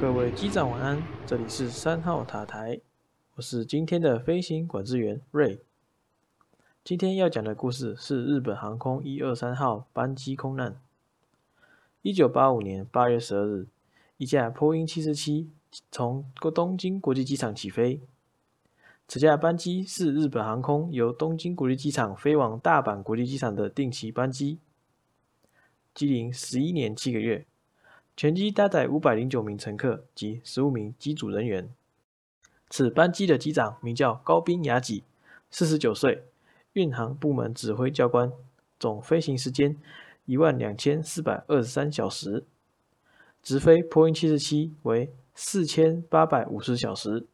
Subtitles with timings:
[0.00, 2.80] 各位机长晚安，这里是三号塔台，
[3.34, 5.60] 我是今天的飞行管制员瑞。
[6.84, 10.80] 今天要讲的故事是日本航空一二三号班机空难。
[12.02, 13.66] 一九八五年八月十二日，
[14.18, 15.50] 一架波音七四七
[15.90, 16.24] 从
[16.54, 18.00] 东京国际机场起飞。
[19.08, 24.60] 此架班机是日本航空由东京国际机场飞往大阪国际机场的定期班机，
[25.92, 27.44] 机龄十一年七个月。
[28.18, 31.70] 全机搭载五百零九名乘客及十五名机组人员。
[32.68, 35.04] 此班机的机长名叫高滨雅己，
[35.52, 36.24] 四十九岁，
[36.72, 38.32] 运航部门指挥教官，
[38.80, 39.76] 总飞行时间
[40.24, 42.44] 一万两千四百二十三小时，
[43.40, 47.24] 直飞波音七四七为四千八百五十小时。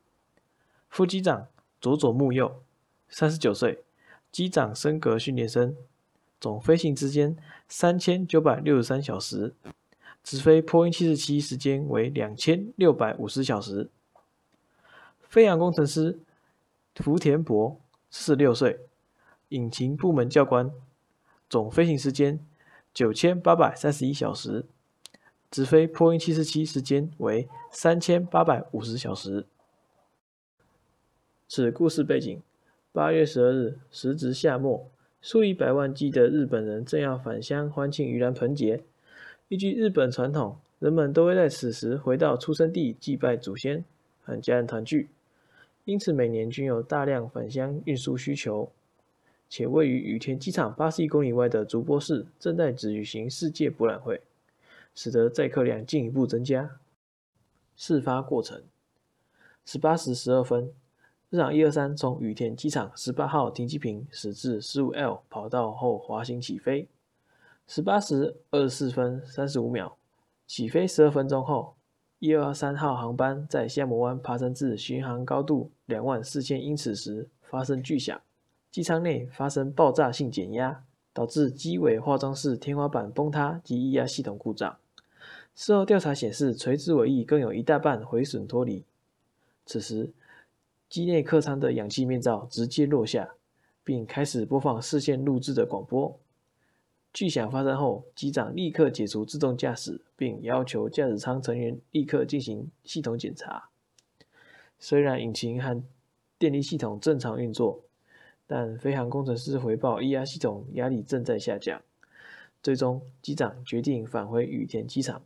[0.91, 1.47] 副机长
[1.81, 2.61] 佐佐木佑，
[3.09, 3.83] 三十九岁，
[4.31, 5.75] 机长升格训练生，
[6.39, 7.35] 总飞行时间
[7.67, 9.55] 三千九百六十三小时。
[10.25, 13.91] 直飞波音七四七时间为两千六百五十小时。
[15.21, 16.19] 飞扬工程师
[16.97, 17.79] 福田博，
[18.11, 18.81] 四十六岁，
[19.51, 20.73] 引擎部门教官，
[21.51, 22.41] 总飞行时间
[22.95, 24.65] 九千八百三十一小时。
[25.51, 29.47] 直飞波音七四七时间为三千八百五十小时。
[31.47, 32.43] 此故事背景：
[32.93, 38.83] 八月十二日，时值夏末，数以百万计的日本人正要返乡欢庆盂兰盆节。
[39.55, 43.85] 依据日本传统，人们都会在此时回到出生地祭拜祖先，
[44.25, 45.09] 和家人团聚，
[45.85, 48.69] 因此每年均有大量返乡运输需求。
[49.49, 54.21] 且位于羽田机场八十一公里外的竹波市正在举行世界博览会，
[54.93, 56.81] 使得载客量进一步增加。
[57.77, 58.61] 事发过程：
[59.65, 60.73] 十八时十二分，
[61.31, 66.89] 日航一二三从羽田机场十八号停机坪驶至十五 L 跑道后滑行起飞。
[67.67, 69.97] 十八时二十四分三十五秒，
[70.47, 71.75] 起飞十二分钟后，
[72.19, 78.21] 一二三号航班在夏摩湾爬升至巡航高度两万四千英尺时发生巨响，
[78.71, 84.77] 机舱内发生爆炸性减压，导致机尾化妆室天花板崩塌及液压系统故障。
[85.55, 88.85] 事后调查显示，垂直尾翼更有一大半毁损脱离。
[89.65, 90.13] 此时，
[90.91, 93.31] 机内客舱的氧气面罩直接落下，
[93.83, 96.21] 并开始播放事先录制的广播。
[97.15, 103.71] 巨响发生后，机长立刻解除自动驾驶，并要求驾驶舱成员立刻进行系统检查。
[104.81, 105.81] 虽然引擎和
[106.41, 107.85] 电力系统正常运作，
[108.49, 111.81] 但飞行工程师回报液压系统压力正在下降。
[112.61, 115.23] 最终，机长决定返回羽田机场。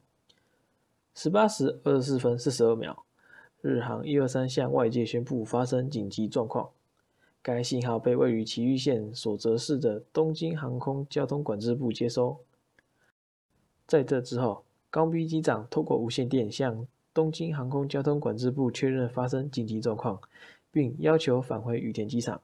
[1.15, 3.06] 十八时二十四分四十二秒，
[3.62, 6.69] 日航一二三向外界宣布发生紧急状况。
[7.48, 12.38] 该信号被位于埼玉县所泽市的东京航空交通管制部接收。
[13.86, 20.20] 在这之后，高滨机长透过无线电向东京航空交通管制部确认发生紧急状况，
[20.70, 22.38] 并要求返回羽田机场。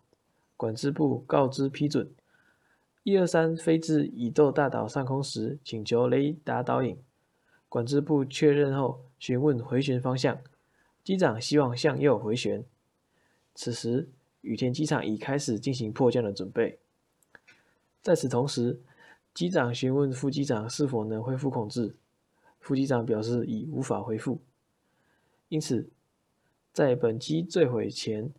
[0.57, 2.11] 管制部告知批准。
[3.03, 6.97] 一二三飞至伊豆大岛上空时，请求雷达导引。
[7.69, 10.39] 管制部确认后，询问回旋方向。
[11.03, 12.65] 机长希望向右回旋。
[13.55, 14.09] 此时。
[14.45, 16.79] 羽田机场已开始进行迫降的准备。
[18.03, 18.79] 在此同时，
[19.33, 21.97] 机长询问副机长是否能恢复控制，
[22.61, 24.39] 副机长表示已无法恢复。
[25.49, 25.89] 因此，
[26.73, 28.31] 在本机坠毁前，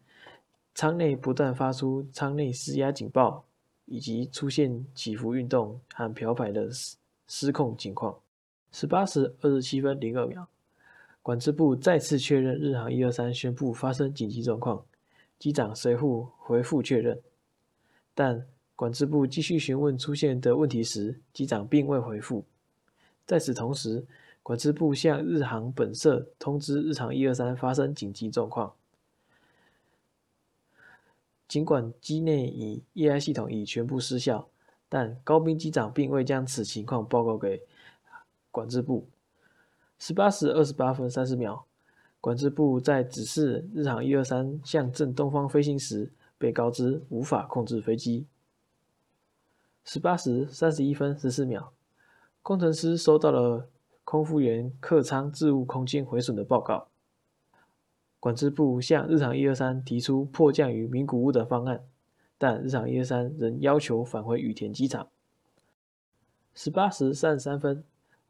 [0.75, 3.43] 舱内不断发出舱内失压警报，
[3.85, 8.19] 以及出现起伏运动和漂摆的失失控情况。
[8.71, 10.47] 十八时二十七分零二秒，
[11.23, 14.85] 管制部再次确认日航一二三宣布发生紧急状况。
[15.37, 17.21] 机长随后回复确认，
[18.13, 22.45] 但管制部继续询问出现的问题时，机长并未回复。
[23.25, 24.05] 在此同时，
[24.43, 28.73] 管制部向日航本社通知日航一二三发生紧急状况。
[31.47, 34.49] 尽管机内已液压系统已全部失效，
[34.89, 37.61] 但高滨机长并未将此情况报告给
[38.51, 39.07] 管制部。
[39.97, 41.65] 十八时二十八分三十秒。
[42.25, 48.25] 管制部在指示日航一二三向正东方飞行时，被告知无法控制飞机。
[49.83, 51.71] 十八时三十一分十四秒，
[52.41, 53.69] 工程师收到了
[54.03, 56.87] 空服员客舱置物空间毁损的报告。
[58.19, 61.83] 管制部向日航一二三提出迫降于名古屋的方案，
[62.39, 65.07] 但日航一二三仍要求返回羽田机场。
[66.55, 67.83] 十八时三十三分。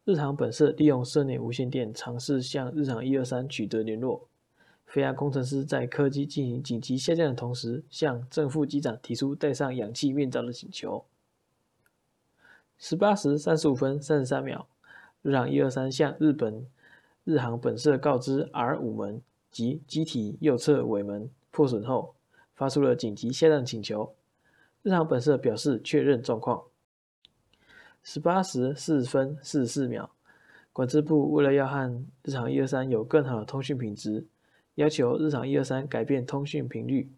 [0.05, 4.27] 日航本社利用社内无线电尝试向日航一二三取得联络。
[4.85, 11.03] 飞亚工程师在客机进行紧急下降的同时，向正副机长提出戴上氧气面罩的请求。
[12.77, 14.67] 十八时三十五分三十三秒，
[15.23, 16.67] 日航一二三向日本
[17.23, 19.19] 日航本社告知 R 五门
[19.49, 22.13] 及机体右侧尾门破损后，
[22.53, 24.13] 发出了紧急下降请求。
[24.83, 26.65] 日航本社表示确认状况。
[28.07, 30.07] 十八时四分四十四秒，
[30.71, 34.27] 管制部为了要和日航一二三有更好的通讯品质，
[34.75, 37.09] 要求日航一二三改变通讯频率，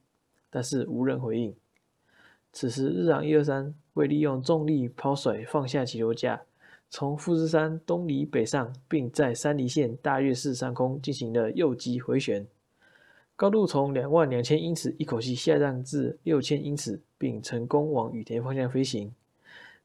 [0.49, 1.53] 但是无人回应。
[2.53, 6.41] 此时日航一二三为利用重力抛甩放下起落架。
[6.89, 12.47] 从富士山东离北上，并在山梨县大月市上空进行了右击回旋，
[13.35, 19.11] 高度从两万两千英尺一口气下降至六千英尺，并成功往羽田方向飞行。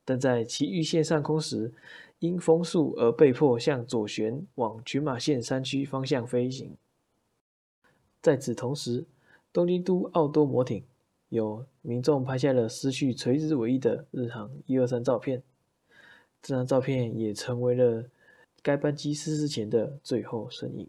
[0.05, 1.73] 但在其预线上空时，
[2.19, 6.77] 因风速而被迫向左旋往群马县山区方向飞行。
[8.21, 9.05] 在此同时，
[9.53, 10.85] 东京都奥多摩町
[11.29, 15.43] 有民众拍下了失去垂直尾翼的日航一二三照片。
[16.41, 18.05] 这张照片也成为了
[18.63, 20.89] 该班机失事前的最后身影。